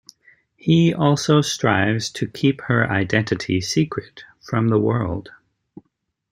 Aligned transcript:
He 0.55 0.91
also 0.95 1.41
strives 1.41 2.09
to 2.13 2.25
keep 2.27 2.61
her 2.61 2.89
identity 2.89 3.61
secret 3.61 4.23
from 4.43 4.69
the 4.69 4.79
world. 4.79 5.29